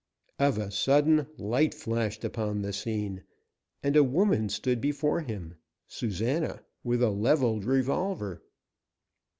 [0.39, 3.21] Of a sudden light flashed upon the scene,
[3.83, 8.41] and a woman stood before him Susana with a leveled revolver!